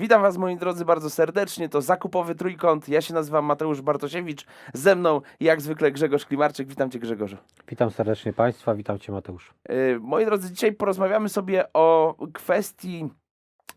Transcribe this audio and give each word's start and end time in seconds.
Witam 0.00 0.22
Was 0.22 0.38
moi 0.38 0.56
drodzy 0.56 0.84
bardzo 0.84 1.10
serdecznie, 1.10 1.68
to 1.68 1.80
Zakupowy 1.80 2.34
Trójkąt, 2.34 2.88
ja 2.88 3.00
się 3.00 3.14
nazywam 3.14 3.44
Mateusz 3.44 3.82
Bartosiewicz, 3.82 4.46
ze 4.74 4.96
mną 4.96 5.20
jak 5.40 5.60
zwykle 5.60 5.92
Grzegorz 5.92 6.26
Klimarczyk, 6.26 6.68
witam 6.68 6.90
Cię 6.90 6.98
Grzegorzu. 6.98 7.36
Witam 7.68 7.90
serdecznie 7.90 8.32
Państwa, 8.32 8.74
witam 8.74 8.98
Cię 8.98 9.12
Mateusz. 9.12 9.54
Yy, 9.68 9.98
Moi 10.00 10.24
drodzy, 10.24 10.52
dzisiaj 10.52 10.72
porozmawiamy 10.72 11.28
sobie 11.28 11.72
o 11.72 12.16
kwestii 12.32 13.10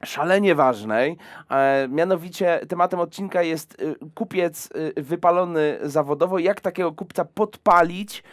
szalenie 0.05 0.55
ważnej, 0.55 1.17
e, 1.49 1.87
mianowicie 1.87 2.59
tematem 2.69 2.99
odcinka 2.99 3.41
jest 3.43 3.81
y, 3.81 3.95
kupiec 4.15 4.69
y, 4.97 5.03
wypalony 5.03 5.79
zawodowo, 5.83 6.39
jak 6.39 6.61
takiego 6.61 6.91
kupca 6.91 7.25
podpalić 7.25 8.23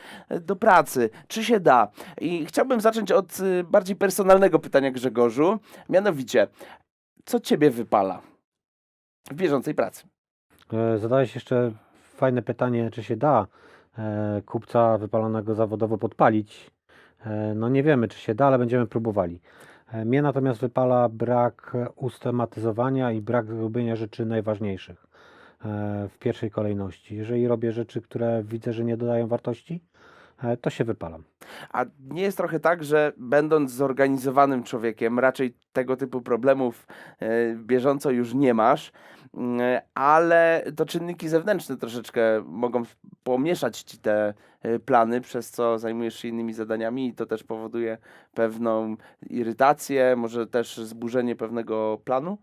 do 0.40 0.56
pracy, 0.56 1.10
czy 1.28 1.44
się 1.44 1.60
da. 1.60 1.88
I 2.20 2.46
chciałbym 2.46 2.80
zacząć 2.80 3.12
od 3.12 3.38
bardziej 3.64 3.96
personalnego 3.96 4.58
pytania 4.58 4.90
Grzegorzu, 4.90 5.58
mianowicie, 5.88 6.46
co 7.24 7.40
Ciebie 7.40 7.70
wypala 7.70 8.20
w 9.30 9.34
bieżącej 9.34 9.74
pracy? 9.74 10.04
E, 10.72 10.98
Zadałeś 10.98 11.34
jeszcze 11.34 11.72
fajne 12.16 12.42
pytanie, 12.42 12.90
czy 12.90 13.02
się 13.02 13.16
da 13.16 13.46
e, 13.98 14.42
kupca 14.46 14.98
wypalonego 14.98 15.54
zawodowo 15.54 15.98
podpalić. 15.98 16.70
E, 17.26 17.54
No 17.54 17.68
nie 17.68 17.82
wiemy, 17.82 18.08
czy 18.08 18.18
się 18.18 18.34
da, 18.34 18.46
ale 18.46 18.58
będziemy 18.58 18.86
próbowali. 18.86 19.40
E, 19.92 20.04
Mnie 20.04 20.22
natomiast 20.22 20.60
wypala 20.60 21.08
brak 21.08 21.76
usystematyzowania 21.96 23.12
i 23.12 23.20
brak 23.20 23.48
robienia 23.48 23.96
rzeczy 23.96 24.26
najważniejszych 24.26 25.06
e, 25.64 26.08
w 26.08 26.18
pierwszej 26.18 26.50
kolejności. 26.50 27.16
Jeżeli 27.16 27.48
robię 27.48 27.72
rzeczy, 27.72 28.02
które 28.02 28.42
widzę, 28.44 28.72
że 28.72 28.84
nie 28.84 28.96
dodają 28.96 29.26
wartości, 29.26 29.80
e, 30.42 30.56
to 30.56 30.70
się 30.70 30.84
wypalam. 30.84 31.24
A 31.72 31.84
nie 32.10 32.22
jest 32.22 32.36
trochę 32.36 32.60
tak, 32.60 32.84
że 32.84 33.12
będąc 33.16 33.70
zorganizowanym 33.70 34.62
człowiekiem, 34.62 35.18
raczej 35.18 35.54
tego 35.72 35.96
typu 35.96 36.20
problemów 36.20 36.86
bieżąco 37.56 38.10
już 38.10 38.34
nie 38.34 38.54
masz, 38.54 38.92
ale 39.94 40.64
to 40.76 40.86
czynniki 40.86 41.28
zewnętrzne 41.28 41.76
troszeczkę 41.76 42.42
mogą 42.46 42.82
pomieszać 43.22 43.80
ci 43.80 43.98
te 43.98 44.34
e, 44.62 44.78
plany, 44.78 45.20
przez 45.20 45.50
co 45.50 45.78
zajmujesz 45.78 46.18
się 46.18 46.28
innymi 46.28 46.52
zadaniami 46.52 47.08
i 47.08 47.14
to 47.14 47.26
też 47.26 47.44
powoduje 47.44 47.98
pewną 48.34 48.96
irytację, 49.30 50.16
może 50.16 50.46
też 50.46 50.76
zburzenie 50.76 51.36
pewnego 51.36 52.00
planu? 52.04 52.38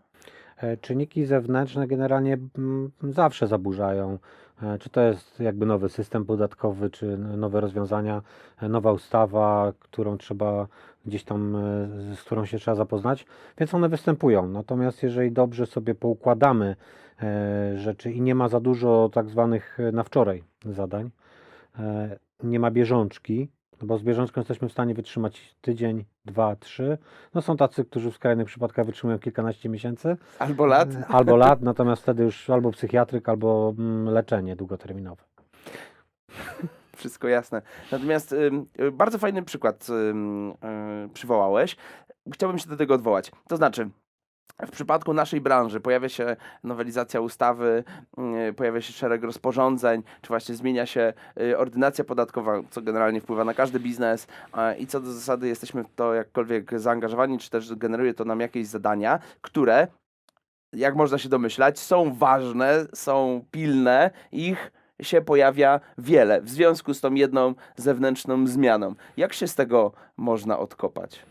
E, 0.58 0.76
Czynniki 0.76 1.24
zewnętrzne 1.24 1.86
generalnie 1.86 2.38
mm, 2.58 2.90
zawsze 3.02 3.46
zaburzają. 3.46 4.18
E, 4.62 4.78
Czy 4.78 4.90
to 4.90 5.00
jest 5.00 5.40
jakby 5.40 5.66
nowy 5.66 5.88
system 5.88 6.24
podatkowy, 6.24 6.90
czy 6.90 7.18
nowe 7.18 7.60
rozwiązania, 7.60 8.22
e, 8.62 8.68
nowa 8.68 8.92
ustawa, 8.92 9.72
którą 9.78 10.18
trzeba 10.18 10.66
gdzieś 11.06 11.24
tam, 11.24 11.56
z 12.14 12.22
którą 12.22 12.44
się 12.44 12.58
trzeba 12.58 12.74
zapoznać, 12.74 13.26
więc 13.58 13.74
one 13.74 13.88
występują. 13.88 14.48
Natomiast 14.48 15.02
jeżeli 15.02 15.32
dobrze 15.32 15.66
sobie 15.66 15.94
poukładamy 15.94 16.76
rzeczy 17.74 18.12
i 18.12 18.20
nie 18.20 18.34
ma 18.34 18.48
za 18.48 18.60
dużo 18.60 19.10
tak 19.12 19.28
zwanych 19.28 19.78
na 19.92 20.04
wczoraj 20.04 20.42
zadań, 20.64 21.10
nie 22.42 22.60
ma 22.60 22.70
bieżączki, 22.70 23.48
bo 23.82 23.98
z 23.98 24.02
bieżączką 24.02 24.40
jesteśmy 24.40 24.68
w 24.68 24.72
stanie 24.72 24.94
wytrzymać 24.94 25.56
tydzień, 25.60 26.04
dwa, 26.24 26.56
trzy. 26.56 26.98
No 27.34 27.42
są 27.42 27.56
tacy, 27.56 27.84
którzy 27.84 28.10
w 28.10 28.14
skrajnych 28.14 28.46
przypadkach 28.46 28.86
wytrzymują 28.86 29.18
kilkanaście 29.18 29.68
miesięcy. 29.68 30.16
Albo 30.38 30.66
lat? 30.66 30.88
E, 30.94 31.06
Albo 31.08 31.36
lat, 31.36 31.60
natomiast 31.60 32.02
wtedy 32.02 32.22
już 32.22 32.50
albo 32.50 32.70
psychiatryk, 32.70 33.28
albo 33.28 33.74
mm, 33.78 34.14
leczenie 34.14 34.56
długoterminowe. 34.56 35.22
Wszystko 36.96 37.28
jasne. 37.28 37.62
Natomiast 37.92 38.32
y, 38.32 38.50
bardzo 38.92 39.18
fajny 39.18 39.42
przykład 39.42 39.86
ym, 39.90 40.50
y, 40.50 40.54
przywołałeś. 41.14 41.76
Chciałbym 42.32 42.58
się 42.58 42.68
do 42.70 42.76
tego 42.76 42.94
odwołać. 42.94 43.32
To 43.48 43.56
znaczy, 43.56 43.90
w 44.66 44.70
przypadku 44.70 45.14
naszej 45.14 45.40
branży 45.40 45.80
pojawia 45.80 46.08
się 46.08 46.36
nowelizacja 46.64 47.20
ustawy, 47.20 47.84
y, 48.48 48.52
pojawia 48.52 48.80
się 48.80 48.92
szereg 48.92 49.22
rozporządzeń, 49.22 50.02
czy 50.22 50.28
właśnie 50.28 50.54
zmienia 50.54 50.86
się 50.86 51.12
y, 51.40 51.58
ordynacja 51.58 52.04
podatkowa, 52.04 52.60
co 52.70 52.82
generalnie 52.82 53.20
wpływa 53.20 53.44
na 53.44 53.54
każdy 53.54 53.80
biznes 53.80 54.26
i 54.78 54.86
co 54.86 55.00
do 55.00 55.12
zasady 55.12 55.48
jesteśmy 55.48 55.84
w 55.84 55.94
to 55.94 56.14
jakkolwiek 56.14 56.80
zaangażowani, 56.80 57.38
czy 57.38 57.50
też 57.50 57.74
generuje 57.74 58.14
to 58.14 58.24
nam 58.24 58.40
jakieś 58.40 58.66
zadania, 58.66 59.18
które 59.40 59.86
jak 60.72 60.96
można 60.96 61.18
się 61.18 61.28
domyślać, 61.28 61.78
są 61.78 62.14
ważne, 62.14 62.86
są 62.94 63.44
pilne, 63.50 64.10
ich 64.32 64.72
się 65.02 65.20
pojawia 65.20 65.80
wiele 65.98 66.40
w 66.40 66.50
związku 66.50 66.94
z 66.94 67.00
tą 67.00 67.14
jedną 67.14 67.54
zewnętrzną 67.76 68.46
zmianą. 68.46 68.94
Jak 69.16 69.32
się 69.32 69.48
z 69.48 69.54
tego 69.54 69.92
można 70.16 70.58
odkopać? 70.58 71.24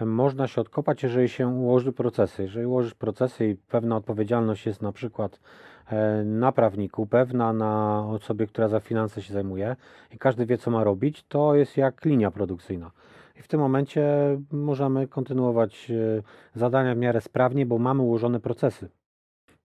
Można 0.00 0.46
się 0.46 0.60
odkopać, 0.60 1.02
jeżeli 1.02 1.28
się 1.28 1.48
ułoży 1.48 1.92
procesy. 1.92 2.42
Jeżeli 2.42 2.66
ułożysz 2.66 2.94
procesy 2.94 3.48
i 3.48 3.56
pewna 3.56 3.96
odpowiedzialność 3.96 4.66
jest 4.66 4.82
na 4.82 4.92
przykład 4.92 5.40
e, 5.86 6.24
na 6.24 6.52
prawniku, 6.52 7.06
pewna 7.06 7.52
na 7.52 8.04
osobie, 8.08 8.46
która 8.46 8.68
za 8.68 8.80
finanse 8.80 9.22
się 9.22 9.32
zajmuje 9.32 9.76
i 10.10 10.18
każdy 10.18 10.46
wie, 10.46 10.58
co 10.58 10.70
ma 10.70 10.84
robić, 10.84 11.24
to 11.28 11.54
jest 11.54 11.76
jak 11.76 12.04
linia 12.04 12.30
produkcyjna. 12.30 12.90
I 13.36 13.42
w 13.42 13.48
tym 13.48 13.60
momencie 13.60 14.04
możemy 14.52 15.08
kontynuować 15.08 15.90
e, 15.90 16.22
zadania 16.54 16.94
w 16.94 16.98
miarę 16.98 17.20
sprawnie, 17.20 17.66
bo 17.66 17.78
mamy 17.78 18.02
ułożone 18.02 18.40
procesy. 18.40 18.88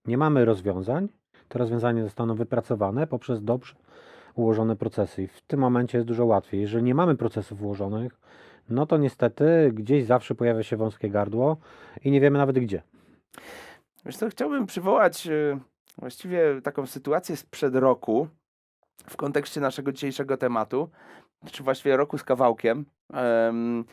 Nie 0.06 0.18
mamy 0.18 0.46
rozwiązań, 0.46 1.08
te 1.48 1.60
rozwiązania 1.60 2.04
zostaną 2.04 2.36
wypracowane 2.36 3.08
poprzez 3.08 3.44
dobrze 3.44 3.76
ułożone 4.36 4.76
procesy. 4.76 5.24
I 5.24 5.28
w 5.28 5.42
tym 5.42 5.60
momencie 5.60 5.98
jest 5.98 6.08
dużo 6.08 6.26
łatwiej. 6.26 6.62
Jeżeli 6.62 6.84
nie 6.84 6.96
mamy 6.96 7.16
procesów 7.16 7.62
ułożonych, 7.62 8.20
no 8.70 8.86
to 8.86 8.98
niestety 8.98 9.72
gdzieś 9.74 10.06
zawsze 10.06 10.36
pojawia 10.36 10.64
się 10.64 10.78
wąskie 10.78 11.10
gardło 11.10 11.58
i 12.04 12.12
nie 12.12 12.22
wiemy 12.22 12.38
nawet 12.38 12.60
gdzie. 12.60 12.82
Wiesz 14.06 14.18
co, 14.18 14.30
chciałbym 14.30 14.66
przywołać 14.66 15.28
e, 15.28 15.60
właściwie 15.98 16.62
taką 16.64 16.86
sytuację 16.86 17.38
sprzed 17.38 17.76
roku 17.76 18.28
w 19.10 19.18
kontekście 19.18 19.62
naszego 19.62 19.92
dzisiejszego 19.92 20.38
tematu, 20.38 20.90
czy 21.52 21.64
właściwie 21.64 21.98
roku 21.98 22.18
z 22.18 22.24
kawałkiem, 22.24 22.86
em, 23.14 23.86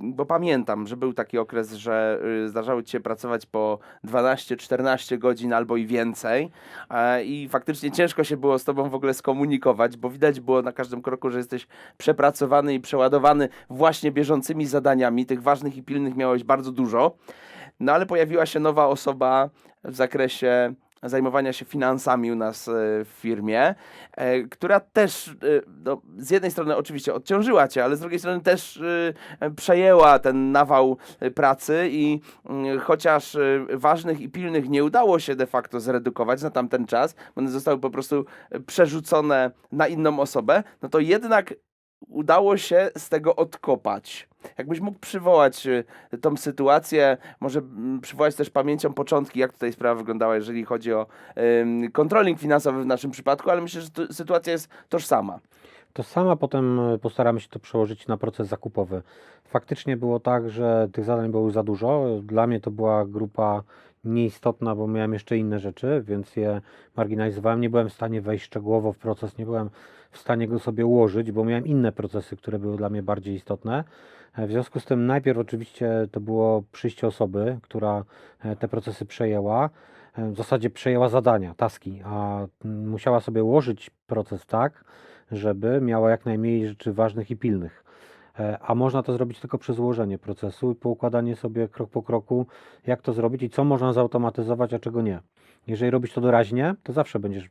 bo 0.00 0.26
pamiętam, 0.26 0.86
że 0.86 0.96
był 0.96 1.12
taki 1.12 1.38
okres, 1.38 1.72
że 1.72 2.20
y, 2.44 2.48
zdarzało 2.48 2.82
ci 2.82 2.92
się 2.92 3.00
pracować 3.00 3.46
po 3.46 3.78
12-14 4.04 5.18
godzin 5.18 5.52
albo 5.52 5.76
i 5.76 5.86
więcej 5.86 6.50
e, 6.90 7.24
i 7.24 7.48
faktycznie 7.48 7.90
ciężko 7.90 8.24
się 8.24 8.36
było 8.36 8.58
z 8.58 8.64
tobą 8.64 8.90
w 8.90 8.94
ogóle 8.94 9.14
skomunikować, 9.14 9.96
bo 9.96 10.10
widać 10.10 10.40
było 10.40 10.62
na 10.62 10.72
każdym 10.72 11.02
kroku, 11.02 11.30
że 11.30 11.38
jesteś 11.38 11.66
przepracowany 11.96 12.74
i 12.74 12.80
przeładowany 12.80 13.48
właśnie 13.70 14.12
bieżącymi 14.12 14.66
zadaniami, 14.66 15.26
tych 15.26 15.42
ważnych 15.42 15.76
i 15.76 15.82
pilnych 15.82 16.16
miałeś 16.16 16.44
bardzo 16.44 16.72
dużo. 16.72 17.16
No 17.80 17.92
ale 17.92 18.06
pojawiła 18.06 18.46
się 18.46 18.60
nowa 18.60 18.86
osoba 18.86 19.50
w 19.84 19.94
zakresie 19.94 20.74
zajmowania 21.04 21.52
się 21.52 21.64
finansami 21.64 22.32
u 22.32 22.36
nas 22.36 22.68
e, 22.68 22.72
w 23.04 23.08
firmie, 23.08 23.74
e, 24.12 24.42
która 24.42 24.80
też 24.80 25.28
e, 25.28 25.32
no, 25.84 26.02
z 26.18 26.30
jednej 26.30 26.50
strony 26.50 26.76
oczywiście 26.76 27.14
odciążyła 27.14 27.68
cię, 27.68 27.84
ale 27.84 27.96
z 27.96 28.00
drugiej 28.00 28.18
strony 28.18 28.40
też 28.40 28.82
przejęła 29.56 30.18
ten 30.18 30.52
nawał 30.52 30.96
pracy 31.34 31.88
i 31.90 32.20
mm, 32.46 32.78
chociaż 32.78 33.36
ważnych 33.72 34.20
i 34.20 34.28
pilnych 34.28 34.68
nie 34.68 34.84
udało 34.84 35.18
się 35.18 35.36
de 35.36 35.46
facto 35.46 35.80
zredukować 35.80 36.42
na 36.42 36.50
tamten 36.50 36.86
czas, 36.86 37.14
one 37.36 37.50
zostały 37.50 37.78
po 37.78 37.90
prostu 37.90 38.24
przerzucone 38.66 39.50
na 39.72 39.86
inną 39.86 40.20
osobę, 40.20 40.62
no 40.82 40.88
to 40.88 40.98
jednak 40.98 41.54
udało 42.08 42.56
się 42.56 42.90
z 42.98 43.08
tego 43.08 43.36
odkopać. 43.36 44.28
Jakbyś 44.58 44.80
mógł 44.80 44.98
przywołać 44.98 45.66
y, 45.66 45.84
tą 46.20 46.36
sytuację, 46.36 47.16
może 47.40 47.62
przywołać 48.02 48.34
też 48.34 48.50
pamięcią 48.50 48.92
początki, 48.92 49.40
jak 49.40 49.52
tutaj 49.52 49.72
sprawa 49.72 49.94
wyglądała, 49.94 50.36
jeżeli 50.36 50.64
chodzi 50.64 50.92
o 50.92 51.06
ym, 51.60 51.92
controlling 51.92 52.38
finansowy 52.38 52.82
w 52.82 52.86
naszym 52.86 53.10
przypadku, 53.10 53.50
ale 53.50 53.60
myślę, 53.60 53.80
że 53.80 53.90
tu, 53.90 54.12
sytuacja 54.12 54.52
jest 54.52 54.68
tożsama. 54.88 55.38
To 55.92 56.02
sama 56.02 56.36
potem 56.36 56.80
e, 56.80 56.98
postaramy 56.98 57.40
się 57.40 57.48
to 57.48 57.58
przełożyć 57.58 58.06
na 58.06 58.16
proces 58.16 58.48
zakupowy. 58.48 59.02
Faktycznie 59.44 59.96
było 59.96 60.20
tak, 60.20 60.50
że 60.50 60.88
tych 60.92 61.04
zadań 61.04 61.30
było 61.30 61.50
za 61.50 61.62
dużo. 61.62 62.04
Dla 62.22 62.46
mnie 62.46 62.60
to 62.60 62.70
była 62.70 63.04
grupa 63.04 63.62
nieistotna, 64.04 64.74
bo 64.74 64.86
miałem 64.86 65.12
jeszcze 65.12 65.38
inne 65.38 65.58
rzeczy, 65.58 66.02
więc 66.06 66.36
je 66.36 66.60
marginalizowałem. 66.96 67.60
Nie 67.60 67.70
byłem 67.70 67.88
w 67.88 67.92
stanie 67.92 68.20
wejść 68.20 68.44
szczegółowo 68.44 68.92
w 68.92 68.98
proces, 68.98 69.38
nie 69.38 69.44
byłem 69.44 69.70
w 70.10 70.18
stanie 70.18 70.48
go 70.48 70.58
sobie 70.58 70.86
ułożyć, 70.86 71.32
bo 71.32 71.44
miałem 71.44 71.66
inne 71.66 71.92
procesy, 71.92 72.36
które 72.36 72.58
były 72.58 72.76
dla 72.76 72.88
mnie 72.88 73.02
bardziej 73.02 73.34
istotne. 73.34 73.84
E, 74.36 74.46
W 74.46 74.50
związku 74.50 74.80
z 74.80 74.84
tym 74.84 75.06
najpierw 75.06 75.38
oczywiście 75.38 76.08
to 76.12 76.20
było 76.20 76.62
przyjście 76.72 77.06
osoby, 77.06 77.58
która 77.62 78.04
e, 78.44 78.56
te 78.56 78.68
procesy 78.68 79.06
przejęła. 79.06 79.70
E, 80.18 80.30
W 80.30 80.36
zasadzie 80.36 80.70
przejęła 80.70 81.08
zadania, 81.08 81.54
taski, 81.54 82.02
a 82.04 82.46
musiała 82.64 83.20
sobie 83.20 83.44
ułożyć 83.44 83.90
proces 84.06 84.46
tak, 84.46 84.84
żeby 85.32 85.80
miała 85.80 86.10
jak 86.10 86.26
najmniej 86.26 86.68
rzeczy 86.68 86.92
ważnych 86.92 87.30
i 87.30 87.36
pilnych. 87.36 87.83
E, 88.38 88.58
A 88.62 88.74
można 88.74 89.02
to 89.02 89.12
zrobić 89.12 89.40
tylko 89.40 89.58
przez 89.58 89.78
ułożenie 89.78 90.18
procesu 90.18 90.72
i 90.72 90.74
poukładanie 90.74 91.36
sobie 91.36 91.68
krok 91.68 91.90
po 91.90 92.02
kroku, 92.02 92.46
jak 92.86 93.02
to 93.02 93.12
zrobić 93.12 93.42
i 93.42 93.50
co 93.50 93.64
można 93.64 93.92
zautomatyzować, 93.92 94.74
a 94.74 94.78
czego 94.78 95.02
nie. 95.02 95.20
Jeżeli 95.66 95.90
robisz 95.90 96.12
to 96.12 96.20
doraźnie, 96.20 96.74
to 96.82 96.92
zawsze 96.92 97.18
będziesz 97.18 97.50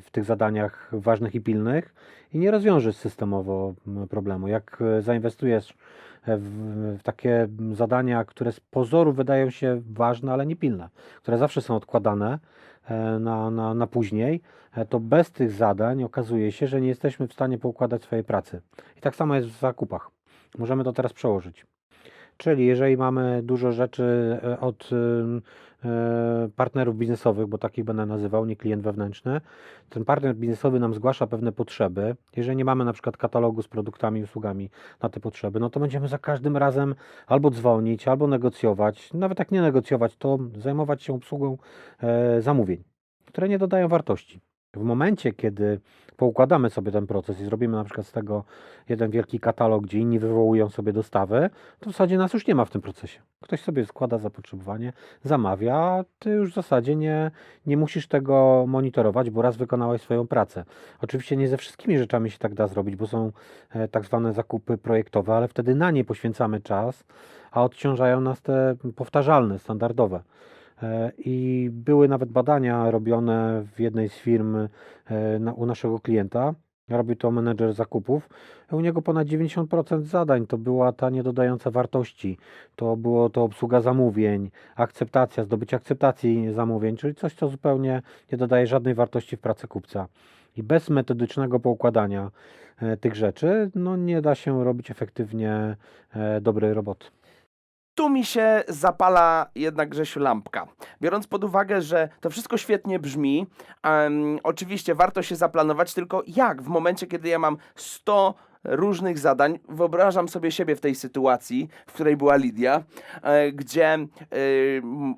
w 0.00 0.10
tych 0.12 0.24
zadaniach 0.24 0.90
ważnych 0.92 1.34
i 1.34 1.40
pilnych 1.40 1.94
i 2.32 2.38
nie 2.38 2.50
rozwiążesz 2.50 2.96
systemowo 2.96 3.74
problemu. 4.10 4.48
Jak 4.48 4.82
e, 4.82 5.02
zainwestujesz 5.02 5.74
w, 6.26 6.98
takie 7.02 7.48
zadania, 7.72 8.24
które 8.24 8.52
z 8.52 8.60
pozoru 8.60 9.12
wydają 9.12 9.50
się 9.50 9.82
ważne, 9.92 10.32
ale 10.32 10.46
nie 10.46 10.56
pilne, 10.56 10.88
które 11.22 11.38
zawsze 11.38 11.60
są 11.60 11.76
odkładane 11.76 12.32
e, 12.32 12.38
na, 13.20 13.50
na, 13.50 13.74
na 13.74 13.86
później, 13.86 14.40
e, 14.72 14.84
to 14.84 15.00
bez 15.00 15.30
tych 15.30 15.52
zadań 15.52 16.04
okazuje 16.04 16.52
się, 16.52 16.66
że 16.66 16.80
nie 16.80 16.88
jesteśmy 16.88 17.28
w 17.28 17.32
stanie 17.32 17.58
poukładać 17.58 18.02
swojej 18.02 18.24
pracy. 18.24 18.60
I 18.96 19.00
tak 19.00 19.16
samo 19.16 19.34
jest 19.34 19.48
w 19.48 19.60
zakupach. 19.60 20.10
Możemy 20.58 20.84
to 20.84 20.92
teraz 20.92 21.12
przełożyć. 21.12 21.66
Czyli 22.42 22.66
jeżeli 22.66 22.96
mamy 22.96 23.42
dużo 23.42 23.72
rzeczy 23.72 24.38
e, 24.44 24.60
od 24.60 24.90
e, 25.84 26.48
partnerów 26.56 26.96
biznesowych, 26.96 27.46
bo 27.46 27.58
takich 27.58 27.84
będę 27.84 28.06
nazywał, 28.06 28.46
nie 28.46 28.56
klient 28.56 28.82
wewnętrzny, 28.82 29.40
ten 29.88 30.04
partner 30.04 30.34
biznesowy 30.36 30.80
nam 30.80 30.94
zgłasza 30.94 31.26
pewne 31.26 31.52
potrzeby. 31.52 32.16
Jeżeli 32.36 32.56
nie 32.56 32.64
mamy 32.64 32.84
na 32.84 32.92
przykład 32.92 33.16
katalogu 33.16 33.62
z 33.62 33.68
produktami 33.68 34.20
i 34.20 34.22
usługami 34.22 34.70
na 35.02 35.08
te 35.08 35.20
potrzeby, 35.20 35.60
no 35.60 35.70
to 35.70 35.80
będziemy 35.80 36.08
za 36.08 36.18
każdym 36.18 36.56
razem 36.56 36.94
albo 37.26 37.50
dzwonić, 37.50 38.08
albo 38.08 38.26
negocjować. 38.26 39.12
Nawet 39.12 39.38
jak 39.38 39.50
nie 39.50 39.62
negocjować, 39.62 40.16
to 40.16 40.38
zajmować 40.58 41.02
się 41.02 41.14
obsługą 41.14 41.58
e, 42.02 42.40
zamówień, 42.40 42.84
które 43.26 43.48
nie 43.48 43.58
dodają 43.58 43.88
wartości. 43.88 44.40
W 44.76 44.82
momencie, 44.82 45.32
kiedy 45.32 45.80
poukładamy 46.16 46.70
sobie 46.70 46.92
ten 46.92 47.06
proces 47.06 47.40
i 47.40 47.44
zrobimy 47.44 47.76
na 47.76 47.84
przykład 47.84 48.06
z 48.06 48.12
tego 48.12 48.44
jeden 48.88 49.10
wielki 49.10 49.40
katalog, 49.40 49.82
gdzie 49.82 49.98
inni 49.98 50.18
wywołują 50.18 50.68
sobie 50.68 50.92
dostawy, 50.92 51.50
to 51.80 51.90
w 51.90 51.92
zasadzie 51.92 52.18
nas 52.18 52.32
już 52.32 52.46
nie 52.46 52.54
ma 52.54 52.64
w 52.64 52.70
tym 52.70 52.82
procesie. 52.82 53.20
Ktoś 53.40 53.60
sobie 53.60 53.86
składa 53.86 54.18
zapotrzebowanie, 54.18 54.92
zamawia, 55.22 55.76
a 55.76 56.04
ty 56.18 56.30
już 56.30 56.52
w 56.52 56.54
zasadzie 56.54 56.96
nie, 56.96 57.30
nie 57.66 57.76
musisz 57.76 58.08
tego 58.08 58.64
monitorować, 58.68 59.30
bo 59.30 59.42
raz 59.42 59.56
wykonałeś 59.56 60.02
swoją 60.02 60.26
pracę. 60.26 60.64
Oczywiście 61.00 61.36
nie 61.36 61.48
ze 61.48 61.56
wszystkimi 61.56 61.98
rzeczami 61.98 62.30
się 62.30 62.38
tak 62.38 62.54
da 62.54 62.66
zrobić, 62.66 62.96
bo 62.96 63.06
są 63.06 63.32
e, 63.70 63.88
tak 63.88 64.04
zwane 64.04 64.32
zakupy 64.32 64.78
projektowe, 64.78 65.34
ale 65.34 65.48
wtedy 65.48 65.74
na 65.74 65.90
nie 65.90 66.04
poświęcamy 66.04 66.60
czas, 66.60 67.04
a 67.50 67.64
odciążają 67.64 68.20
nas 68.20 68.42
te 68.42 68.76
powtarzalne, 68.96 69.58
standardowe. 69.58 70.22
E, 70.82 71.12
I 71.18 71.68
były 71.72 72.08
nawet 72.08 72.28
badania 72.28 72.90
robione 72.90 73.64
w 73.76 73.80
jednej 73.80 74.08
z 74.08 74.14
firm 74.14 74.56
e, 74.56 74.68
u 75.56 75.66
naszego 75.66 76.00
klienta. 76.00 76.54
Robił 76.88 77.16
to 77.16 77.30
menedżer 77.30 77.72
zakupów. 77.72 78.28
U 78.72 78.80
niego 78.80 79.02
ponad 79.02 79.28
90% 79.28 80.02
zadań 80.02 80.46
to 80.46 80.58
była 80.58 80.92
ta 80.92 81.10
niedodająca 81.10 81.70
wartości. 81.70 82.38
To 82.76 82.96
było 82.96 83.30
to 83.30 83.42
obsługa 83.42 83.80
zamówień, 83.80 84.50
akceptacja, 84.76 85.44
zdobycie 85.44 85.76
akceptacji 85.76 86.52
zamówień, 86.52 86.96
czyli 86.96 87.14
coś, 87.14 87.34
co 87.34 87.48
zupełnie 87.48 88.02
nie 88.32 88.38
dodaje 88.38 88.66
żadnej 88.66 88.94
wartości 88.94 89.36
w 89.36 89.40
pracy 89.40 89.68
kupca. 89.68 90.08
I 90.56 90.62
bez 90.62 90.90
metodycznego 90.90 91.60
poukładania 91.60 92.30
e, 92.82 92.96
tych 92.96 93.14
rzeczy, 93.14 93.70
no 93.74 93.96
nie 93.96 94.22
da 94.22 94.34
się 94.34 94.64
robić 94.64 94.90
efektywnie 94.90 95.76
dobrej 96.40 96.74
roboty. 96.74 97.06
Tu 97.94 98.08
mi 98.08 98.24
się 98.24 98.64
zapala 98.68 99.46
jednak 99.54 99.88
Grzesiu 99.88 100.20
lampka. 100.20 100.66
Biorąc 101.02 101.26
pod 101.26 101.44
uwagę, 101.44 101.82
że 101.82 102.08
to 102.20 102.30
wszystko 102.30 102.56
świetnie 102.56 102.98
brzmi, 102.98 103.46
em, 103.82 104.38
oczywiście 104.42 104.94
warto 104.94 105.22
się 105.22 105.36
zaplanować, 105.36 105.94
tylko 105.94 106.22
jak 106.26 106.62
w 106.62 106.68
momencie, 106.68 107.06
kiedy 107.06 107.28
ja 107.28 107.38
mam 107.38 107.56
100 107.76 108.34
różnych 108.64 109.18
zadań, 109.18 109.58
wyobrażam 109.68 110.28
sobie 110.28 110.52
siebie 110.52 110.76
w 110.76 110.80
tej 110.80 110.94
sytuacji, 110.94 111.68
w 111.86 111.92
której 111.92 112.16
była 112.16 112.36
Lidia, 112.36 112.82
e, 113.22 113.52
gdzie 113.52 113.86
e, 113.94 114.08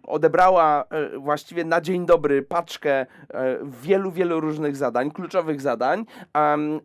odebrała 0.06 0.84
e, 0.84 1.18
właściwie 1.18 1.64
na 1.64 1.80
dzień 1.80 2.06
dobry 2.06 2.42
paczkę 2.42 3.06
wielu, 3.62 4.10
wielu 4.10 4.40
różnych 4.40 4.76
zadań, 4.76 5.10
kluczowych 5.10 5.60
zadań, 5.60 6.04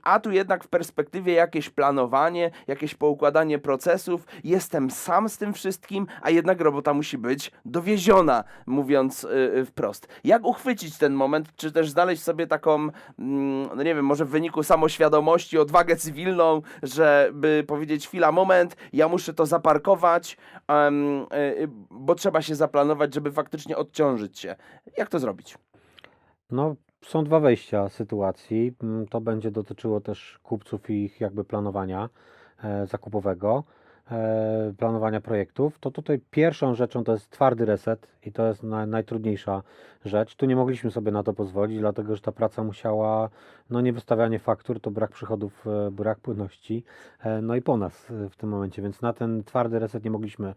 a 0.03 0.19
tu 0.19 0.31
jednak 0.31 0.63
w 0.63 0.67
perspektywie 0.67 1.33
jakieś 1.33 1.69
planowanie, 1.69 2.51
jakieś 2.67 2.95
poukładanie 2.95 3.59
procesów, 3.59 4.25
jestem 4.43 4.91
sam 4.91 5.29
z 5.29 5.37
tym 5.37 5.53
wszystkim, 5.53 6.07
a 6.21 6.29
jednak 6.29 6.61
robota 6.61 6.93
musi 6.93 7.17
być 7.17 7.51
dowieziona, 7.65 8.43
mówiąc 8.65 9.27
wprost. 9.65 10.07
Jak 10.23 10.45
uchwycić 10.45 10.97
ten 10.97 11.13
moment, 11.13 11.55
czy 11.55 11.71
też 11.71 11.89
znaleźć 11.89 12.23
sobie 12.23 12.47
taką, 12.47 12.75
mm, 12.75 13.69
no 13.75 13.83
nie 13.83 13.95
wiem, 13.95 14.05
może 14.05 14.25
w 14.25 14.29
wyniku 14.29 14.63
samoświadomości, 14.63 15.57
odwagę 15.57 15.95
cywilną, 15.95 16.48
żeby 16.83 17.63
powiedzieć 17.67 18.07
chwila, 18.07 18.31
moment, 18.31 18.75
ja 18.93 19.07
muszę 19.07 19.33
to 19.33 19.45
zaparkować, 19.45 20.37
y, 21.33 21.35
y, 21.37 21.69
bo 21.91 22.15
trzeba 22.15 22.41
się 22.41 22.55
zaplanować, 22.55 23.13
żeby 23.13 23.31
faktycznie 23.31 23.77
odciążyć 23.77 24.39
się. 24.39 24.55
Jak 24.97 25.09
to 25.09 25.19
zrobić? 25.19 25.57
No, 26.51 26.75
są 27.05 27.23
dwa 27.23 27.39
wejścia 27.39 27.89
sytuacji. 27.89 28.73
Mm, 28.83 29.07
To 29.07 29.21
będzie 29.21 29.51
dotyczyło 29.51 30.01
też 30.01 30.39
kupców 30.43 30.89
i 30.89 31.03
ich 31.03 31.21
jakby 31.21 31.43
planowania 31.43 32.09
e, 32.63 32.87
zakupowego, 32.87 33.63
e, 34.11 34.73
planowania 34.77 35.21
projektów. 35.21 35.79
To 35.79 35.91
tutaj 35.91 36.19
pierwszą 36.31 36.75
rzeczą 36.75 37.03
to 37.03 37.11
jest 37.11 37.29
twardy 37.29 37.65
reset 37.65 38.18
i 38.25 38.31
to 38.31 38.47
jest 38.47 38.63
na, 38.63 38.85
najtrudniejsza 38.85 39.63
rzecz. 40.05 40.35
Tu 40.35 40.45
nie 40.45 40.55
mogliśmy 40.55 40.91
sobie 40.91 41.11
na 41.11 41.23
to 41.23 41.33
pozwolić, 41.33 41.79
dlatego 41.79 42.15
że 42.15 42.21
ta 42.21 42.31
praca 42.31 42.63
musiała, 42.63 43.29
no 43.69 43.81
nie 43.81 43.93
wystawianie 43.93 44.39
faktur, 44.39 44.79
to 44.79 44.91
brak 44.91 45.11
przychodów, 45.11 45.67
e, 45.67 45.91
brak 45.91 46.19
płynności, 46.19 46.83
e, 47.19 47.41
no 47.41 47.55
i 47.55 47.61
po 47.61 47.77
nas 47.77 48.11
e, 48.11 48.29
w 48.29 48.35
tym 48.35 48.49
momencie, 48.49 48.81
więc 48.81 49.01
na 49.01 49.13
ten 49.13 49.43
twardy 49.43 49.79
reset 49.79 50.03
nie 50.03 50.11
mogliśmy 50.11 50.53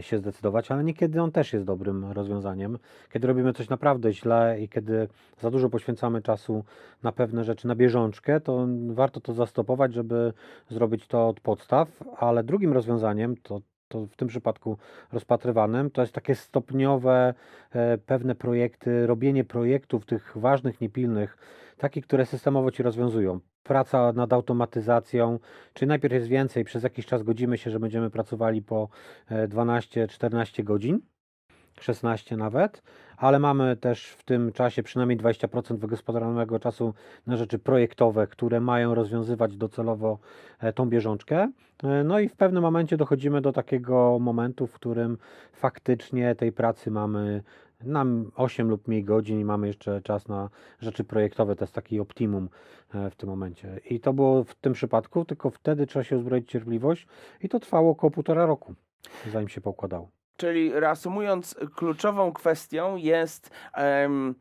się 0.00 0.18
zdecydować, 0.18 0.70
ale 0.70 0.84
niekiedy 0.84 1.22
on 1.22 1.32
też 1.32 1.52
jest 1.52 1.64
dobrym 1.64 2.12
rozwiązaniem. 2.12 2.78
Kiedy 3.12 3.26
robimy 3.26 3.52
coś 3.52 3.68
naprawdę 3.68 4.12
źle 4.12 4.60
i 4.60 4.68
kiedy 4.68 5.08
za 5.40 5.50
dużo 5.50 5.68
poświęcamy 5.70 6.22
czasu 6.22 6.64
na 7.02 7.12
pewne 7.12 7.44
rzeczy, 7.44 7.68
na 7.68 7.74
bieżączkę, 7.74 8.40
to 8.40 8.66
warto 8.88 9.20
to 9.20 9.32
zastopować, 9.32 9.94
żeby 9.94 10.32
zrobić 10.68 11.06
to 11.06 11.28
od 11.28 11.40
podstaw, 11.40 11.88
ale 12.18 12.44
drugim 12.44 12.72
rozwiązaniem 12.72 13.36
to 13.36 13.60
to 13.88 14.06
w 14.06 14.16
tym 14.16 14.28
przypadku 14.28 14.78
rozpatrywanym, 15.12 15.90
to 15.90 16.00
jest 16.00 16.12
takie 16.12 16.34
stopniowe 16.34 17.34
e, 17.70 17.98
pewne 17.98 18.34
projekty, 18.34 19.06
robienie 19.06 19.44
projektów 19.44 20.06
tych 20.06 20.32
ważnych, 20.36 20.80
niepilnych, 20.80 21.36
takich, 21.78 22.06
które 22.06 22.26
systemowo 22.26 22.70
ci 22.70 22.82
rozwiązują. 22.82 23.40
Praca 23.62 24.12
nad 24.12 24.32
automatyzacją, 24.32 25.38
czyli 25.72 25.88
najpierw 25.88 26.14
jest 26.14 26.28
więcej, 26.28 26.64
przez 26.64 26.82
jakiś 26.82 27.06
czas 27.06 27.22
godzimy 27.22 27.58
się, 27.58 27.70
że 27.70 27.80
będziemy 27.80 28.10
pracowali 28.10 28.62
po 28.62 28.88
e, 29.28 29.48
12-14 29.48 30.64
godzin, 30.64 31.00
16 31.80 32.36
nawet, 32.36 32.82
ale 33.16 33.38
mamy 33.38 33.76
też 33.76 34.08
w 34.08 34.24
tym 34.24 34.52
czasie 34.52 34.82
przynajmniej 34.82 35.18
20% 35.18 35.76
wygospodarowanego 35.76 36.58
czasu 36.58 36.94
na 37.26 37.36
rzeczy 37.36 37.58
projektowe, 37.58 38.26
które 38.26 38.60
mają 38.60 38.94
rozwiązywać 38.94 39.56
docelowo 39.56 40.18
e, 40.60 40.72
tą 40.72 40.88
bieżączkę. 40.88 41.50
E, 41.84 42.04
No 42.04 42.18
i 42.18 42.28
w 42.28 42.36
pewnym 42.36 42.62
momencie 42.62 42.96
dochodzimy 42.96 43.40
do 43.40 43.52
takiego 43.52 44.18
momentu, 44.20 44.66
w 44.66 44.72
którym 44.72 45.18
faktycznie 45.52 46.34
tej 46.34 46.52
pracy 46.52 46.90
mamy 46.90 47.42
nam 47.84 48.30
8 48.36 48.68
lub 48.68 48.88
mniej 48.88 49.04
godzin 49.04 49.40
i 49.40 49.44
mamy 49.44 49.66
jeszcze 49.66 50.02
czas 50.02 50.28
na 50.28 50.50
rzeczy 50.80 51.04
projektowe. 51.04 51.56
To 51.56 51.64
jest 51.64 51.74
taki 51.74 52.00
optimum 52.00 52.48
e, 52.94 53.10
w 53.10 53.16
tym 53.16 53.28
momencie. 53.28 53.80
I 53.90 54.00
to 54.00 54.12
było 54.12 54.44
w 54.44 54.54
tym 54.54 54.72
przypadku, 54.72 55.24
tylko 55.24 55.50
wtedy 55.50 55.86
trzeba 55.86 56.04
się 56.04 56.16
uzbroić 56.16 56.50
cierpliwość 56.50 57.06
i 57.42 57.48
to 57.48 57.60
trwało 57.60 57.90
około 57.90 58.10
półtora 58.10 58.46
roku, 58.46 58.74
zanim 59.32 59.48
się 59.48 59.60
poukładało. 59.60 60.15
Czyli 60.36 60.72
reasumując, 60.72 61.56
kluczową 61.74 62.32
kwestią 62.32 62.96
jest 62.96 63.50
em, 63.74 64.34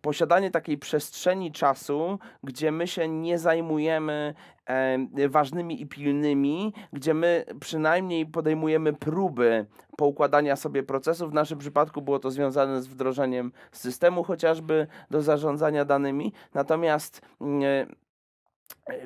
posiadanie 0.00 0.50
takiej 0.50 0.78
przestrzeni 0.78 1.52
czasu, 1.52 2.18
gdzie 2.42 2.72
my 2.72 2.86
się 2.86 3.08
nie 3.08 3.38
zajmujemy 3.38 4.34
em, 4.66 5.10
ważnymi 5.28 5.82
i 5.82 5.86
pilnymi, 5.86 6.72
gdzie 6.92 7.14
my 7.14 7.44
przynajmniej 7.60 8.26
podejmujemy 8.26 8.92
próby 8.92 9.66
poukładania 9.96 10.56
sobie 10.56 10.82
procesów. 10.82 11.30
W 11.30 11.34
naszym 11.34 11.58
przypadku 11.58 12.02
było 12.02 12.18
to 12.18 12.30
związane 12.30 12.82
z 12.82 12.86
wdrożeniem 12.86 13.52
systemu 13.72 14.24
chociażby 14.24 14.86
do 15.10 15.22
zarządzania 15.22 15.84
danymi. 15.84 16.32
Natomiast 16.54 17.20
mm, 17.40 17.62
e, 17.62 18.96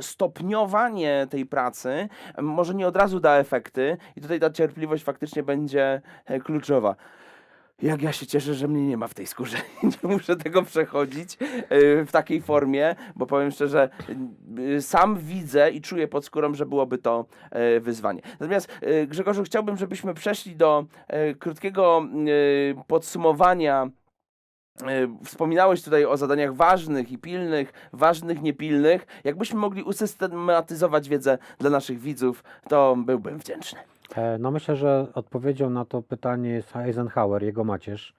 stopniowanie 0.00 1.26
tej 1.30 1.46
pracy 1.46 2.08
może 2.42 2.74
nie 2.74 2.86
od 2.86 2.96
razu 2.96 3.20
da 3.20 3.38
efekty 3.38 3.96
i 4.16 4.20
tutaj 4.20 4.40
ta 4.40 4.50
cierpliwość 4.50 5.04
faktycznie 5.04 5.42
będzie 5.42 6.02
e, 6.24 6.40
kluczowa. 6.40 6.96
Jak 7.82 8.02
ja 8.02 8.12
się 8.12 8.26
cieszę, 8.26 8.54
że 8.54 8.68
mnie 8.68 8.86
nie 8.86 8.96
ma 8.96 9.08
w 9.08 9.14
tej 9.14 9.26
skórze. 9.26 9.56
Nie 9.82 10.08
muszę 10.08 10.36
tego 10.36 10.62
przechodzić 10.62 11.38
e, 11.40 12.04
w 12.04 12.12
takiej 12.12 12.42
formie, 12.42 12.96
bo 13.16 13.26
powiem 13.26 13.50
szczerze, 13.50 13.90
y, 14.58 14.82
sam 14.82 15.18
widzę 15.18 15.70
i 15.70 15.80
czuję 15.80 16.08
pod 16.08 16.24
skórą, 16.24 16.54
że 16.54 16.66
byłoby 16.66 16.98
to 16.98 17.26
e, 17.50 17.80
wyzwanie. 17.80 18.22
Natomiast 18.40 18.78
e, 18.80 19.06
Grzegorzu, 19.06 19.42
chciałbym, 19.42 19.76
żebyśmy 19.76 20.14
przeszli 20.14 20.56
do 20.56 20.84
e, 21.08 21.34
krótkiego 21.34 22.06
e, 22.78 22.84
podsumowania 22.86 23.86
E, 23.86 24.01
Wspominałeś 25.24 25.82
tutaj 25.82 26.04
o 26.04 26.16
zadaniach 26.16 26.54
ważnych 26.54 27.12
i 27.12 27.18
pilnych, 27.18 27.72
ważnych, 27.92 28.42
niepilnych. 28.42 29.06
Jakbyśmy 29.24 29.60
mogli 29.60 29.82
usystematyzować 29.82 31.08
wiedzę 31.08 31.38
dla 31.58 31.70
naszych 31.70 31.98
widzów, 31.98 32.44
to 32.68 32.96
byłbym 33.06 33.38
wdzięczny. 33.38 33.78
E, 34.16 34.38
No 34.38 34.50
myślę, 34.50 34.76
że 34.76 35.06
odpowiedzią 35.14 35.70
na 35.70 35.84
to 35.84 36.02
pytanie 36.02 36.50
jest 36.50 36.76
Eisenhower, 36.76 37.42
jego 37.42 37.64
macierz. 37.64 38.14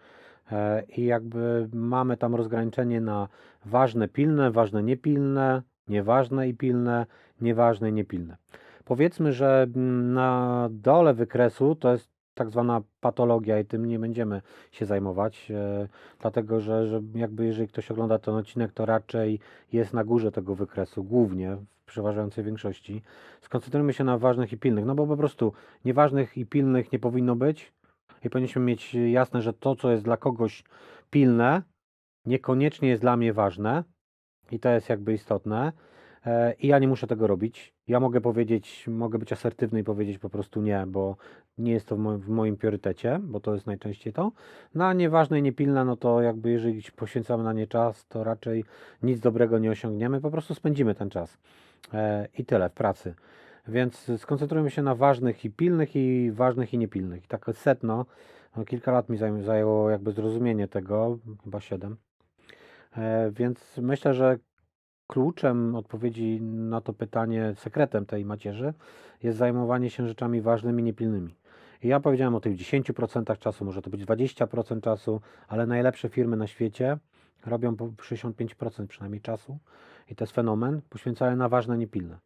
E, 0.52 0.84
I 0.84 1.06
jakby 1.06 1.70
mamy 1.74 2.18
tam 2.18 2.36
rozgraniczenie 2.36 3.02
na 3.02 3.28
ważne, 3.66 4.08
pilne, 4.08 4.52
ważne, 4.52 4.84
niepilne, 4.84 5.62
nieważne 5.88 6.48
i 6.50 6.54
pilne, 6.54 7.06
nieważne 7.42 7.90
i 7.90 7.94
niepilne. 7.94 8.38
Powiedzmy, 8.86 9.34
że 9.34 9.68
mm, 9.76 10.14
na 10.14 10.68
dole 10.72 11.14
wykresu 11.14 11.76
to 11.76 11.92
jest 11.92 12.13
tak 12.34 12.50
zwana 12.50 12.82
patologia 13.02 13.60
i 13.60 13.66
tym 13.66 13.86
nie 13.86 14.00
będziemy 14.00 14.42
się 14.72 14.86
zajmować, 14.86 15.52
e, 15.52 15.88
dlatego 16.20 16.60
że, 16.60 16.88
że 16.88 17.02
jakby 17.16 17.46
jeżeli 17.46 17.68
ktoś 17.68 17.92
ogląda 17.92 18.20
ten 18.20 18.36
odcinek, 18.36 18.72
to 18.72 18.86
raczej 18.86 19.40
jest 19.74 19.94
na 19.94 20.04
górze 20.04 20.32
tego 20.32 20.56
wykresu, 20.56 21.04
głównie 21.04 21.56
w 21.56 21.86
przeważającej 21.86 22.44
większości. 22.44 23.02
Skoncentrujmy 23.42 23.94
się 23.94 24.04
na 24.04 24.18
ważnych 24.18 24.54
i 24.54 24.58
pilnych, 24.58 24.86
no 24.86 24.96
bo 24.96 25.08
po 25.08 25.18
prostu 25.18 25.54
nieważnych 25.86 26.38
i 26.38 26.46
pilnych 26.46 26.92
nie 26.92 27.00
powinno 27.00 27.36
być 27.36 27.74
i 28.24 28.30
powinniśmy 28.30 28.62
mieć 28.62 28.94
jasne, 28.94 29.42
że 29.42 29.54
to, 29.54 29.76
co 29.76 29.92
jest 29.92 30.04
dla 30.04 30.18
kogoś 30.18 30.64
pilne, 31.10 31.62
niekoniecznie 32.26 32.90
jest 32.90 33.02
dla 33.02 33.18
mnie 33.18 33.34
ważne 33.34 33.84
i 34.52 34.60
to 34.60 34.70
jest 34.70 34.90
jakby 34.90 35.14
istotne. 35.14 35.72
E, 36.26 36.54
I 36.54 36.68
ja 36.68 36.80
nie 36.80 36.88
muszę 36.88 37.08
tego 37.08 37.28
robić. 37.28 37.74
Ja 37.88 38.00
mogę 38.00 38.22
powiedzieć, 38.22 38.86
mogę 38.88 39.20
być 39.20 39.34
asertywny 39.34 39.80
i 39.80 39.84
powiedzieć 39.84 40.18
po 40.18 40.30
prostu 40.30 40.62
nie, 40.62 40.84
bo 40.88 41.16
nie 41.58 41.72
jest 41.72 41.88
to 41.88 41.96
w 41.96 42.00
moim, 42.00 42.20
w 42.20 42.30
moim 42.30 42.58
priorytecie, 42.58 43.20
bo 43.24 43.40
to 43.40 43.54
jest 43.54 43.68
najczęściej 43.68 44.14
to. 44.14 44.32
No 44.76 44.86
a 44.86 44.94
nieważne 44.94 45.40
i 45.40 45.42
niepilne, 45.42 45.86
no 45.86 45.96
to 45.96 46.22
jakby 46.22 46.52
jeżeli 46.52 46.82
poświęcamy 46.96 47.44
na 47.44 47.54
nie 47.54 47.68
czas, 47.68 48.08
to 48.08 48.24
raczej 48.24 48.64
nic 49.04 49.20
dobrego 49.20 49.60
nie 49.60 49.72
osiągniemy, 49.72 50.22
po 50.22 50.32
prostu 50.32 50.56
spędzimy 50.56 50.96
ten 50.96 51.10
czas. 51.10 51.38
E, 51.94 52.28
I 52.38 52.46
tyle 52.46 52.70
w 52.70 52.74
pracy. 52.74 53.14
Więc 53.68 54.12
skoncentrujmy 54.18 54.72
się 54.72 54.82
na 54.82 54.96
ważnych 54.96 55.46
i 55.46 55.52
pilnych 55.52 55.96
i 55.96 56.32
ważnych 56.32 56.74
i 56.74 56.78
niepilnych. 56.78 57.24
I 57.26 57.28
tak 57.28 57.46
setno, 57.54 58.06
no 58.58 58.66
kilka 58.66 58.92
lat 58.92 59.10
mi 59.10 59.18
zajęło 59.44 59.90
jakby 59.90 60.12
zrozumienie 60.12 60.68
tego, 60.68 61.18
chyba 61.44 61.60
siedem. 61.60 61.98
E, 62.98 63.32
Więc 63.32 63.78
myślę, 63.78 64.14
że 64.14 64.38
kluczem 65.14 65.76
odpowiedzi 65.76 66.42
na 66.42 66.82
to 66.82 66.94
pytanie, 66.94 67.54
sekretem 67.58 68.06
tej 68.06 68.26
macierzy 68.26 68.74
jest 69.24 69.38
zajmowanie 69.38 69.90
się 69.90 70.08
rzeczami 70.08 70.42
ważnymi, 70.42 70.84
niepilnymi. 70.84 71.36
I 71.84 71.88
ja 71.88 72.00
powiedziałem 72.00 72.36
o 72.36 72.40
tych 72.40 72.56
10% 72.56 73.38
czasu, 73.38 73.66
może 73.66 73.82
to 73.82 73.90
być 73.90 74.06
20% 74.06 74.82
czasu, 74.82 75.22
ale 75.48 75.66
najlepsze 75.68 76.10
firmy 76.10 76.38
na 76.38 76.48
świecie 76.48 76.98
robią 77.46 77.76
po 77.76 77.86
65% 77.86 78.88
przynajmniej 78.88 79.22
czasu 79.22 79.58
i 80.10 80.16
to 80.16 80.24
jest 80.24 80.34
fenomen, 80.34 80.82
poświęcają 80.90 81.36
na 81.36 81.50
ważne, 81.50 81.78
niepilne. 81.78 82.18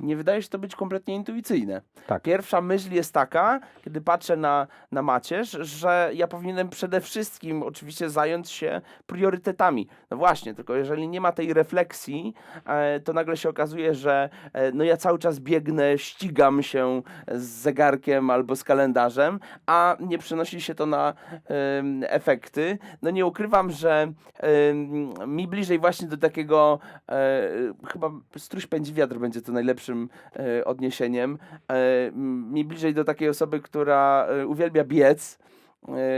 Nie 0.00 0.16
wydaje 0.16 0.42
się 0.42 0.48
to 0.48 0.58
być 0.58 0.76
kompletnie 0.76 1.14
intuicyjne. 1.14 1.82
Tak. 2.06 2.22
Pierwsza 2.22 2.60
myśl 2.60 2.92
jest 2.92 3.14
taka, 3.14 3.60
kiedy 3.84 4.00
patrzę 4.00 4.36
na, 4.36 4.66
na 4.92 5.02
macierz, 5.02 5.50
że 5.50 6.10
ja 6.14 6.28
powinienem 6.28 6.68
przede 6.68 7.00
wszystkim 7.00 7.62
oczywiście 7.62 8.10
zająć 8.10 8.50
się 8.50 8.80
priorytetami. 9.06 9.88
No 10.10 10.16
właśnie, 10.16 10.54
tylko 10.54 10.74
jeżeli 10.74 11.08
nie 11.08 11.20
ma 11.20 11.32
tej 11.32 11.54
refleksji, 11.54 12.34
e, 12.66 13.00
to 13.00 13.12
nagle 13.12 13.36
się 13.36 13.48
okazuje, 13.48 13.94
że 13.94 14.30
e, 14.52 14.72
no 14.72 14.84
ja 14.84 14.96
cały 14.96 15.18
czas 15.18 15.38
biegnę, 15.38 15.98
ścigam 15.98 16.62
się 16.62 17.02
z 17.28 17.42
zegarkiem 17.42 18.30
albo 18.30 18.56
z 18.56 18.64
kalendarzem, 18.64 19.40
a 19.66 19.96
nie 20.00 20.18
przynosi 20.18 20.60
się 20.60 20.74
to 20.74 20.86
na 20.86 21.14
efekty. 22.02 22.78
No 23.02 23.10
nie 23.10 23.26
ukrywam, 23.26 23.70
że 23.70 24.12
mi 25.26 25.48
bliżej 25.48 25.78
właśnie 25.78 26.08
do 26.08 26.16
takiego, 26.16 26.78
e, 27.08 27.50
chyba 27.92 28.10
struś 28.36 28.66
pędzi 28.66 28.94
wiatr 28.94 29.18
będzie 29.18 29.42
to 29.42 29.52
najlepszym 29.60 30.08
e, 30.36 30.64
odniesieniem, 30.64 31.38
e, 31.68 32.10
mi 32.52 32.64
bliżej 32.64 32.94
do 32.94 33.04
takiej 33.04 33.28
osoby, 33.28 33.60
która 33.60 34.26
e, 34.26 34.46
uwielbia 34.46 34.84
biec, 34.84 35.38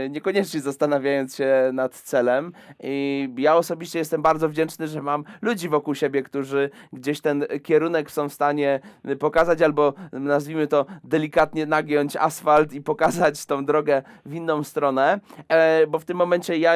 niekoniecznie 0.09 0.61
zastanawiając 0.61 1.35
się 1.35 1.69
nad 1.73 1.93
celem. 1.93 2.51
I 2.83 3.29
ja 3.37 3.55
osobiście 3.55 3.99
jestem 3.99 4.21
bardzo 4.21 4.49
wdzięczny, 4.49 4.87
że 4.87 5.01
mam 5.01 5.23
ludzi 5.41 5.69
wokół 5.69 5.95
siebie, 5.95 6.23
którzy 6.23 6.69
gdzieś 6.93 7.21
ten 7.21 7.45
kierunek 7.63 8.11
są 8.11 8.29
w 8.29 8.33
stanie 8.33 8.79
pokazać, 9.19 9.61
albo 9.61 9.93
nazwijmy 10.11 10.67
to 10.67 10.85
delikatnie 11.03 11.65
nagiąć 11.65 12.15
asfalt 12.15 12.73
i 12.73 12.81
pokazać 12.81 13.45
tą 13.45 13.65
drogę 13.65 14.03
w 14.25 14.33
inną 14.33 14.63
stronę, 14.63 15.19
e, 15.47 15.87
bo 15.87 15.99
w 15.99 16.05
tym 16.05 16.17
momencie 16.17 16.57
ja 16.57 16.73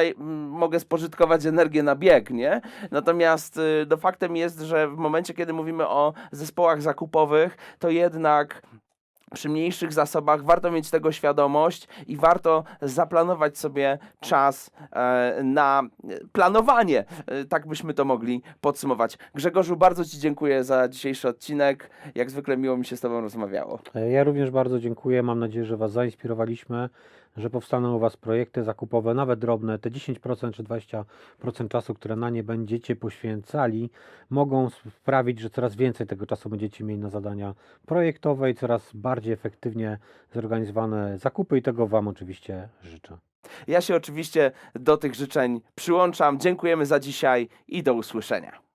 mogę 0.50 0.80
spożytkować 0.80 1.46
energię 1.46 1.82
na 1.82 1.96
bieg, 1.96 2.30
nie? 2.30 2.60
Natomiast 2.90 3.56
y, 3.56 3.86
no, 3.90 3.96
faktem 3.96 4.36
jest, 4.36 4.60
że 4.60 4.88
w 4.88 4.96
momencie, 4.96 5.34
kiedy 5.34 5.52
mówimy 5.52 5.88
o 5.88 6.12
zespołach 6.32 6.82
zakupowych, 6.82 7.56
to 7.78 7.90
jednak 7.90 8.62
przy 9.34 9.48
mniejszych 9.48 9.92
zasobach 9.92 10.44
warto 10.44 10.70
mieć 10.70 10.90
tego 10.90 11.12
świadomość 11.12 11.88
i 12.06 12.16
warto 12.16 12.64
zaplanować 12.82 13.58
sobie 13.58 13.98
czas 14.20 14.70
e, 14.92 15.40
na 15.44 15.82
planowanie. 16.32 17.04
E, 17.26 17.44
tak 17.44 17.66
byśmy 17.66 17.94
to 17.94 18.04
mogli 18.04 18.42
podsumować. 18.60 19.18
Grzegorzu, 19.34 19.76
bardzo 19.76 20.04
Ci 20.04 20.18
dziękuję 20.18 20.64
za 20.64 20.88
dzisiejszy 20.88 21.28
odcinek. 21.28 21.90
Jak 22.14 22.30
zwykle 22.30 22.56
miło 22.56 22.76
mi 22.76 22.84
się 22.84 22.96
z 22.96 23.00
Tobą 23.00 23.20
rozmawiało. 23.20 23.78
E, 23.94 24.10
Ja 24.10 24.24
również 24.24 24.50
bardzo 24.50 24.78
dziękuję. 24.80 25.22
Mam 25.22 25.38
nadzieję, 25.38 25.64
że 25.64 25.76
Was 25.76 25.92
zainspirowaliśmy, 25.92 26.88
że 27.38 27.50
powstaną 27.50 27.94
u 27.94 27.98
Was 27.98 28.16
projekty 28.16 28.64
zakupowe, 28.64 29.14
nawet 29.14 29.38
drobne. 29.38 29.78
Te 29.78 29.90
10% 29.90 30.52
czy 30.52 30.64
20% 30.64 31.68
czasu, 31.68 31.94
które 31.94 32.16
na 32.16 32.30
nie 32.30 32.42
będziecie 32.42 32.96
poświęcali, 32.96 33.90
mogą 34.30 34.70
sprawić, 34.70 35.40
że 35.40 35.50
coraz 35.50 35.76
więcej 35.76 36.06
tego 36.06 36.26
czasu 36.26 36.48
będziecie 36.48 36.84
mieli 36.84 37.00
na 37.00 37.10
zadania 37.10 37.54
projektowe 37.86 38.50
i 38.50 38.54
coraz 38.54 38.90
bardziej 38.94 39.32
efektywnie 39.32 39.98
zorganizowane 40.32 41.18
zakupy 41.18 41.58
i 41.58 41.62
tego 41.62 41.86
Wam 41.86 42.08
oczywiście 42.08 42.68
życzę. 42.82 43.18
Ja 43.66 43.80
się 43.80 43.96
oczywiście 43.96 44.52
do 44.74 44.96
tych 44.96 45.14
życzeń 45.14 45.60
przyłączam. 45.74 46.40
Dziękujemy 46.40 46.86
za 46.86 47.00
dzisiaj 47.00 47.48
i 47.68 47.82
do 47.82 47.94
usłyszenia. 47.94 48.67